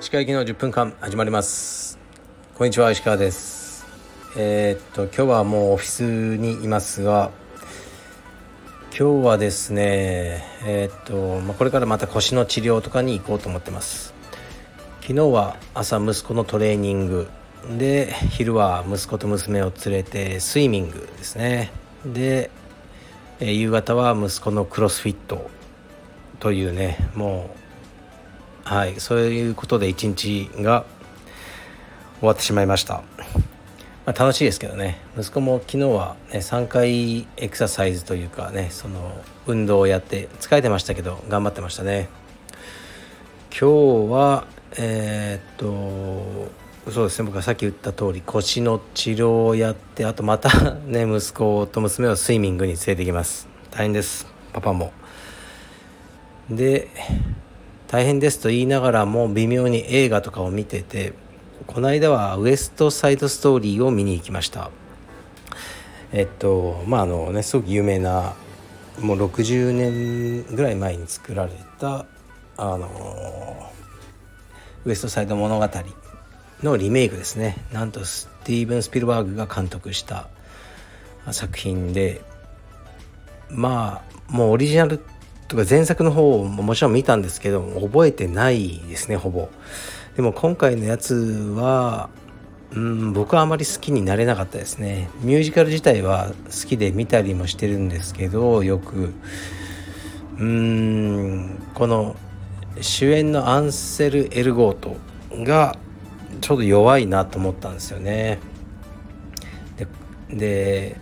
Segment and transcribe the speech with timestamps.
[0.00, 1.98] 歯科行きの10分間始まります。
[2.54, 3.86] こんにちは石川です。
[4.36, 7.30] えー、っと今日はもうオフィスにいますが
[8.94, 14.12] 今日はですねえー、っと、まあ、これからまた腰の治療とかに行こうと思ってます。
[15.00, 17.28] 昨日は朝息子のトレーニング。
[17.78, 21.72] で昼は息子と娘を連れてスイミングですね。
[22.04, 22.50] で
[23.44, 25.50] え夕方は息子のクロスフィット
[26.38, 27.50] というねも
[28.64, 30.84] うはいそういうことで一日が
[32.20, 33.02] 終わってしまいました、
[34.06, 35.00] まあ、楽しいですけどね。
[35.18, 42.08] 息子も昨日は、ね、3回エクササイズというかねその運動をやって疲れてましたけど頑張ってましたね。
[43.50, 44.46] 今日は
[44.78, 47.26] えー、っとそうですね。
[47.26, 53.46] 僕がさっき言った通り腰の治療をやってあとまた ね息子と娘をスイミングに連れてきます。
[53.70, 54.26] 大変です。
[54.52, 54.92] パパも。
[56.50, 56.88] で
[57.86, 61.12] 大変ですと言いながらも微妙に映画とかを見てて
[61.68, 64.70] この間はウエストサイドストーリーを見に行きました。
[66.12, 68.34] えっとまああのねすごく有名な
[68.98, 72.06] もう60年ぐらい前に作られた
[72.56, 73.70] あの
[74.84, 75.68] ウエストサイド物語。
[76.62, 77.56] のリメイクですね。
[77.72, 80.28] なんとスティーブン・スピルバーグが監督した
[81.30, 82.20] 作品で
[83.48, 85.00] まあもうオリジナル
[85.48, 89.48] とか前作の方ももちろん見たんですけど覚えてないですねほぼ。
[90.16, 91.14] でも今回のやつ
[91.56, 92.10] は
[92.70, 95.10] うん僕はあまり好きになれなかったですね。
[95.20, 99.12] ミュージカル自体は好きで見たりもしてるんですけどよく。
[100.38, 102.16] うーんこの
[102.80, 104.96] 主演のアンセル・エルゴート
[105.44, 105.76] が
[106.42, 108.38] ちょっと弱いなと思ったんですよね。
[110.28, 110.96] で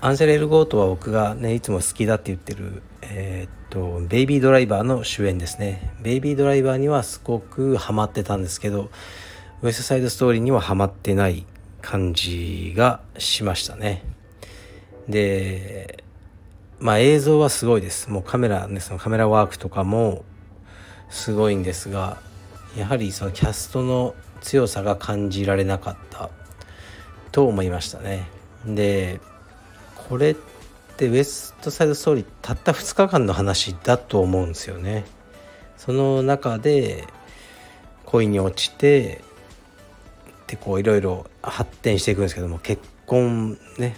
[0.00, 5.94] アンセル・エルゴートは僕がねいつも好きだって言ってるえー、っとベイビードライバーの主演ですね。
[6.02, 8.90] ベイビードライバーにはすごくハマってたんですけど
[9.62, 11.46] ウエストサイドストーリーにはハマってない
[11.80, 14.02] 感じがしましたね。
[15.08, 16.04] で
[16.80, 18.10] まあ映像はすごいです。
[18.10, 20.22] もうカメラねそのカメラワークとかも
[21.08, 22.18] すごいんですが
[22.76, 26.30] やはりそのキャストの強さが感じられなかった。
[27.32, 28.28] と思いましたね。
[28.64, 29.20] で
[30.08, 30.36] これっ
[30.96, 35.04] てウエストサイドストーリーたった2日間の話だと思うんですよね。
[35.76, 37.08] その中で
[38.04, 39.22] 恋に落ちて
[40.46, 43.96] でこういろいろ発展していくんですけども結婚ね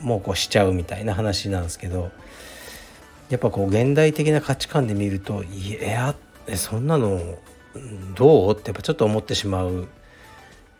[0.00, 2.10] もうこうしちゃうみたいな話なんですけど
[3.28, 6.14] やっぱこう現代的な価値観で見るといや
[6.54, 7.20] そんなの
[8.14, 8.52] どう？
[8.52, 9.88] ってやっぱちょっと思ってしまう。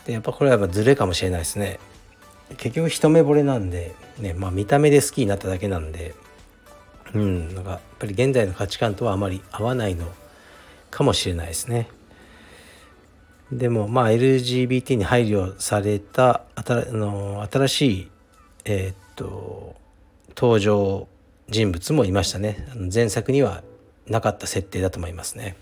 [0.06, 1.78] でやっぱこれはやっぱズレかもしれないですね。
[2.56, 6.14] 結局一目惚れなんでねまあ見た目で好きになっただけなんで。
[7.12, 10.06] うんなんかやっぱり現在の価値観とはあまり合わないの
[10.92, 11.88] かもしれないですね。
[13.50, 18.10] でもまあ LGBT に配慮された新の新しい
[18.64, 19.74] えー、っと
[20.36, 21.08] 登場
[21.48, 22.68] 人物もいましたね。
[22.94, 23.64] 前作には
[24.06, 25.56] なかった設定だと思いますね。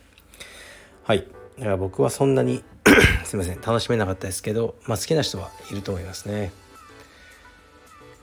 [1.08, 1.26] はい。
[1.56, 2.62] だから僕はそんなに
[3.24, 3.60] すいません。
[3.62, 6.52] 楽しめなかったですけど、まあ、好きな人はいると思いますね。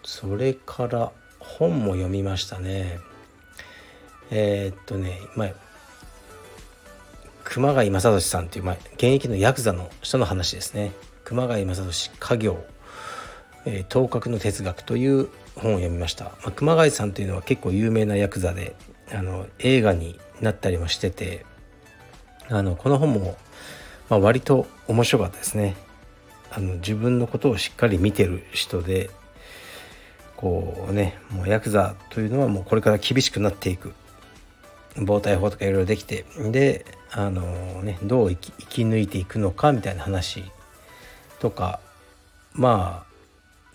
[0.04, 3.00] それから本も読みましたね。
[4.30, 5.54] えー、っとねまあ
[7.44, 10.92] 熊谷正俊さんっていう、まあ、現役のヤクザの人の話ですね。
[11.24, 12.64] 熊谷正俊家業、
[13.66, 18.76] えー、頭角の哲学という本を読みました、まあ、熊谷さんというのは結構有名なヤクザで
[19.12, 21.48] あの映画になったりもしてて
[22.50, 23.38] あのこの本も、
[24.10, 25.76] まあ、割と面白かったですね。
[26.52, 29.10] あの自分のことをしっかり見てる人で
[30.38, 33.94] こうねもうヤクザというのはもうこれから厳しくなっていく。
[34.98, 36.26] 防体法とかいろいろできて。
[36.52, 37.42] であの
[37.84, 40.44] ねどう生き生き抜いていくのかみたいな話
[41.40, 41.80] とか
[42.54, 43.06] ま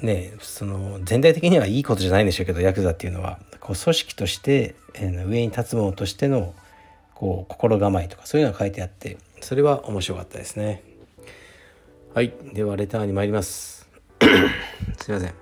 [0.01, 3.39] あねその全体的にはいいことじゃないんでしょうけどヤクザっていうのは。
[3.61, 6.55] こう組織として、えー、上に立つ者としての
[7.21, 10.83] こう心構えとかそういうのが書いてあってそれは面白かったですね。
[12.15, 12.33] はい。
[12.55, 13.91] ではレターに参ります。
[14.99, 15.34] すいません。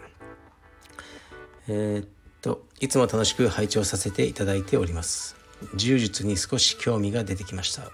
[1.69, 2.09] えー、っ
[2.43, 5.37] といつも楽しく拝聴させていただいております。
[5.77, 7.93] 柔術に少し興味が出てきました。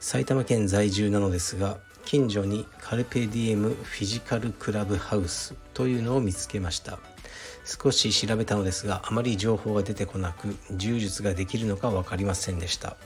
[0.00, 6.98] 埼玉県在住なのですが近所にカルペディエムフィジカルクラブハウスというのを見つけました。
[7.66, 12.96] 少し調べたのですがあまり情報が出てこなく柔術ができるのか分かりませんでした。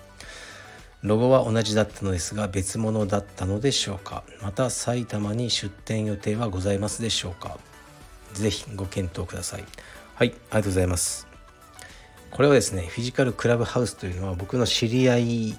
[1.02, 4.22] ロゴは同じだったのですが別物だったのでしょうか。
[4.42, 7.58] また埼玉に出店予定はございますでしょうか。
[8.34, 9.64] ぜひご検討ください。
[10.14, 11.26] はいありがとうございます。
[12.30, 15.58] これはですねフィジカルクラブハウスというのは僕の知り合い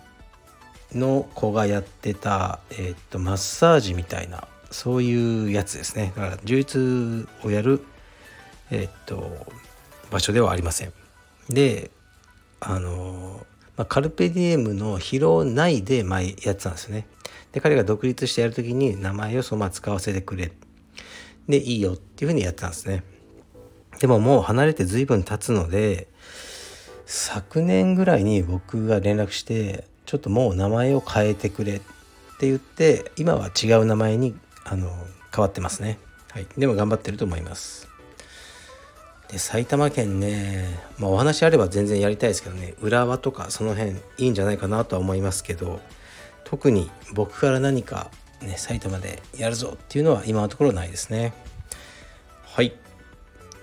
[0.93, 6.13] の子がやってた、えー、っとマッサージみたいなそういうやつですね。
[6.15, 7.83] だから充実をやる
[8.71, 9.45] え、っと
[10.09, 10.93] 場所ではありません。
[11.49, 11.91] で
[12.59, 13.45] あの、
[13.77, 17.05] まあ、カルペディエムの疲労内で前やってたんですよね。
[17.51, 20.51] で彼が独立してやる時に名前をそのまま使わせてくれ。
[21.47, 23.03] でいいよっていうふうにやってたんですね。
[23.99, 26.07] でももう離れて随分経つので
[27.05, 31.79] 昨年ぐらいに僕が連絡してちょっともう名前を変えてくれっ
[32.39, 34.89] て言って今は違う名前にあの
[35.33, 35.99] 変わってますね、
[36.31, 37.90] はい、でも頑張ってると思います。
[39.31, 40.65] で埼玉県ね、
[40.97, 45.79] まあ、お話あれば全然やりたいですけどね浦和とかその辺いいんじゃないかなとは思いますけど
[46.43, 48.11] 特に僕から何か
[48.41, 51.33] ね埼玉でやるぞっていうのは今のところないですね。
[52.43, 52.73] はい。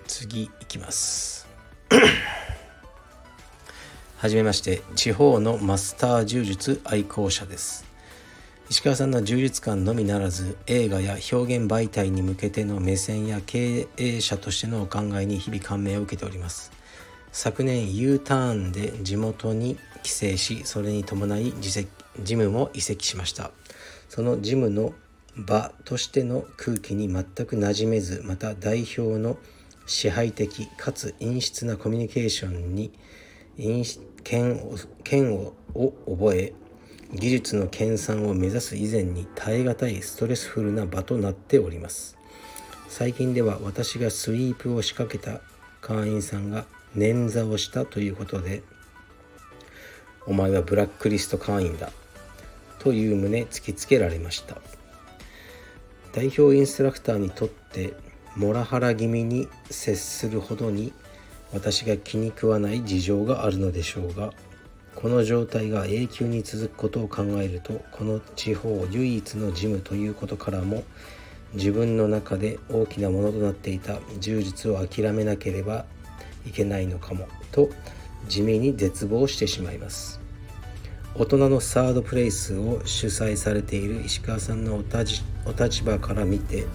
[0.07, 1.47] 次いきます。
[4.17, 4.83] はじめまして。
[4.97, 7.88] 地方のマスター柔術愛好者です。
[8.71, 16.71] 石川さんの充実感のみならず映画や表現媒体に向けての目線や経営者としてのお考えに日々感銘を受けております。
[17.33, 21.55] 昨年 U ターンで地元に帰省しそれに伴い
[22.23, 23.53] ジムも移籍しました。
[24.11, 24.93] そのジムの
[25.35, 29.39] 場としての空気に全く馴染めずまた代表の
[29.87, 32.93] 支配的かつ陰湿なコミュニケーションに
[34.25, 34.57] 剣
[35.37, 36.53] をを覚え
[37.13, 42.19] 技術の研鑽を目指す以前に耐え難いストレスフルな場となっております。
[42.89, 45.41] 最近では私がスイープを仕掛けた
[45.81, 46.67] 会員さんが
[46.97, 48.63] 捻挫をしたということで
[50.27, 51.93] お前はブラックリスト会員だ
[52.79, 54.59] という旨突きつけられました。
[56.13, 57.95] 代表インストラクターにとって
[58.37, 60.93] モラハラ気味に接するほどに
[61.53, 64.33] 私が気に食わない事情があるのでしょうが
[65.01, 70.83] この状態が永久に続くことを考えるとこの地方唯一のジムということからも
[71.55, 75.85] 自分の中で大きなものとなっていた充実を諦めなければ
[76.45, 77.69] いけないのかもと
[78.27, 80.21] 地味に絶望してしまいます。
[81.15, 86.67] 大人のサードプレイスを主催されている石川さんのお立場から見て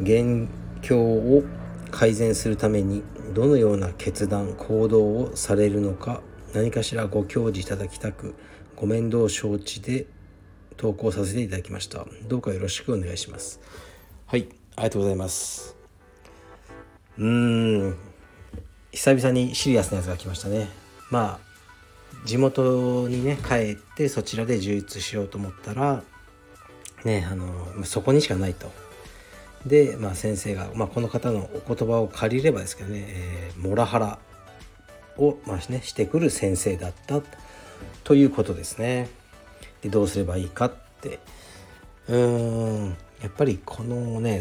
[0.00, 0.50] 現
[0.82, 1.44] 況を
[1.90, 3.02] 改善するために
[3.32, 6.20] どのような決断行動をされるのか
[6.54, 8.34] 何かしらご教示いただきたく
[8.76, 10.06] ご面倒承知で
[10.76, 12.06] 投稿させていただきました。
[12.26, 13.60] どうかよろしくお願いします。
[14.26, 15.76] はいありがとうございます。
[17.18, 17.96] うーん。
[18.92, 20.68] 久々にシリアスなやつが来ましたね。
[21.10, 26.02] まあ地元にね帰ってそちらで充実しようと思ったら
[27.04, 28.70] ねあのそこにしかないと。
[29.66, 34.18] で、まあ、先生が、まあ、この方のお言葉を借りればですけどね、えー、モラハラ
[35.16, 37.20] を、まあね、してくる先生だった
[38.04, 39.08] ということですね。
[39.82, 41.20] でどうすればいいかって
[42.08, 44.40] うーんやっぱりこのね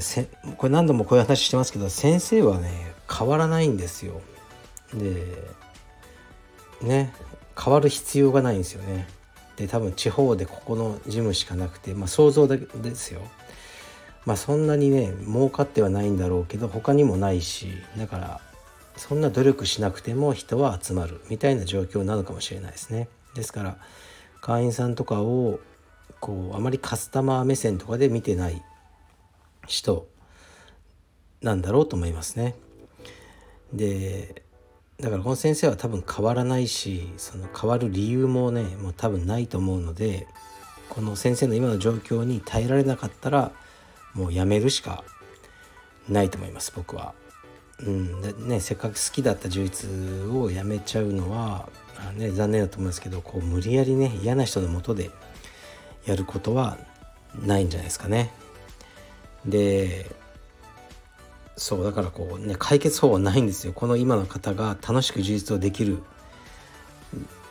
[0.58, 4.22] これ何度もこういう話してますけど先生はね変わらないんですよ。
[4.94, 5.26] で
[6.82, 7.14] ね
[7.62, 9.08] 変わる必要がないんですよね。
[9.58, 13.22] で多分地方でここのジムしかなくてまあ想像ですよ。
[14.26, 18.42] まあそんなにね儲かってはないんだろうけど他にもないしだから
[19.00, 23.08] そんな努力しなくても人は集まるみたいな状況なのかもしれないですね。
[23.34, 23.78] ですから
[24.42, 25.60] 会員さんとかを
[26.20, 28.62] こうあまりカスタマー目線とかで見てない
[29.68, 30.08] 人
[31.42, 32.56] なんだろうと思いますね。
[33.72, 34.44] で
[35.00, 40.28] だからこの先生は多分変わらないしその変わる理由もねもう多分ないと思うので
[40.90, 43.54] この先生の今の状況に耐えられなかったら
[44.14, 45.06] もうやめるしか
[46.10, 47.14] ないと思います僕は。
[47.86, 48.48] うん。
[48.48, 49.90] ね、せっかく好きだった充実
[50.32, 51.70] をやめちゃうのは、
[52.16, 55.12] ね、残念だと思いますけどこう無理やりね嫌な人のもとで
[56.06, 56.78] やることは
[57.46, 58.32] ないんじゃないですかね。
[59.46, 60.10] で
[61.56, 63.74] そうだからこうね解決法はないんですよ。
[63.74, 66.02] この今の方が楽しく充実をできる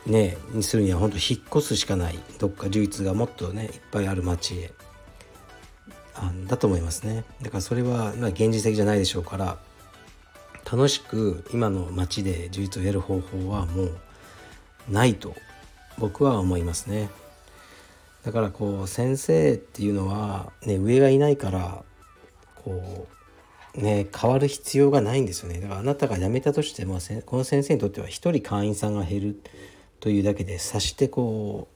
[0.05, 2.19] ねにするには本当引っ越すしかない。
[2.39, 4.71] どっか充実がもっとねいっぱいある町へ。
[6.15, 7.23] あだと思いますね。
[7.41, 9.57] だからそれは、まあ、現実的じゃないでしょうから
[10.71, 13.97] 楽しく今の街で充実をやる方法はもう
[14.87, 15.33] ないと
[15.97, 17.09] 僕は思いますね。
[18.23, 21.83] だからこう先生っていうのは、ね、上がいないから
[22.55, 23.07] こ
[23.75, 25.59] うね変わる必要がないんですよね。
[25.59, 29.41] だからあなたが辞めたとしてもこの先生にとっては一人会員さんが減る
[29.99, 31.67] というだけで察してこ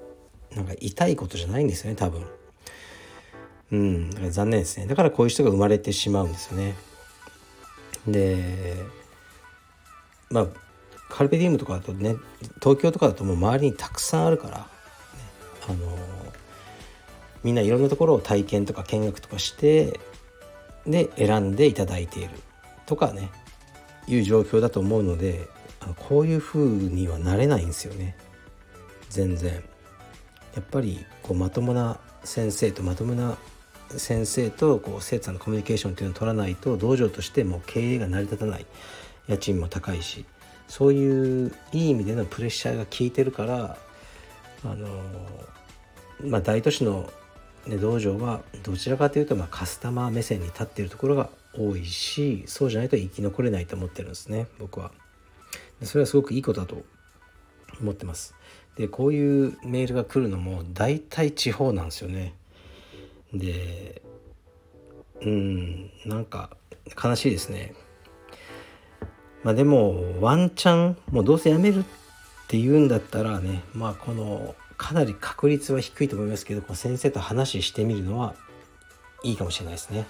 [0.51, 2.27] うなんか痛いことじゃないんですよね多分。
[3.71, 4.85] うんだから残念ですね。
[4.85, 6.75] だからこういう人が生まれてしまうんですよね。
[8.07, 8.85] で
[10.29, 10.47] まあ
[11.09, 12.15] カルペディウムとかだとね
[12.61, 14.65] 東京とかだともう周りにたくさんあるから、ね、
[15.69, 15.97] あの
[17.43, 19.99] みんないろんなところを体験とか見学とかして
[20.87, 22.29] で選んでいただいている
[22.85, 23.29] とかね
[24.07, 25.47] いう状況だと思うので
[25.79, 28.17] あのこういう風にはなれないんですよね
[29.09, 29.63] 全然。
[30.55, 33.37] やっぱりこうまともな先生とまともな
[33.99, 38.65] 先生とこう生徒さんのコミュニケーションっていうのを取らないと道場としても経営が成り立たない
[39.27, 40.25] 家賃も高いし
[40.67, 43.77] そういういい意味でのプレッシャーが効いてるから
[44.65, 44.87] あの
[46.21, 47.11] まあ大都市の、
[47.67, 54.91] ね、道場はどちらかというとまあカスタマー目線に立っているところが多いしそうじゃないと生き残れないと思ってるんですね僕は。
[55.83, 56.83] それはすごくいいことだと
[57.81, 58.35] 思ってます。
[58.75, 62.33] でこういうメールが来るのも大体地方なんですよね。
[63.33, 64.01] で
[65.21, 66.55] うんなんか
[67.01, 67.73] 悲しいですね。
[69.43, 71.83] まあでもワンチャンもうどうせ辞めるっ
[72.47, 78.35] て言うんだったらねまあこのかなり確率は低いと思いますけどこの先生と話してみるのは
[79.23, 80.05] いいかもしれないですね。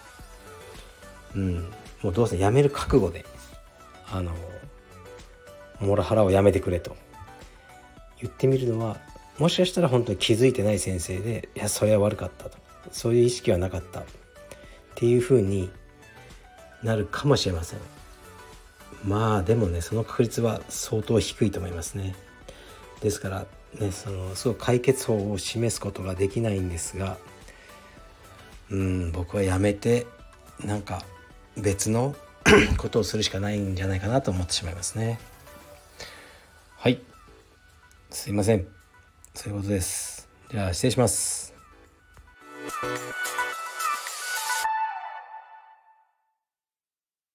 [1.36, 3.26] うん、もうどうせ辞める覚悟で
[4.12, 4.32] あの
[5.80, 6.96] モラハラをやめてくれと
[8.22, 8.98] 言ってみるのは
[9.40, 12.58] もしかしたら本当に気づいてない先生でいやそれは悪かったと
[12.92, 14.02] そういう意識はなかった。
[14.02, 14.06] っ
[14.96, 15.70] ていうふうに
[16.84, 17.80] なるかもしれません。
[19.06, 22.16] まあでもねその確率は相当低いと思いますね。
[23.02, 23.46] ですから
[23.80, 27.18] ねそのすごく解決法を示すことができないんですが
[28.70, 30.08] うん僕はやめて
[30.64, 31.04] なんか
[31.58, 32.16] 別の
[32.78, 35.20] ことをするしかないんじゃないかなと思ってしまいますね。
[36.78, 37.00] はい。
[38.10, 38.68] すいません。
[39.34, 40.28] そういうことです。
[40.52, 41.53] じゃあ失礼します。
[42.84, 43.33] Thank you.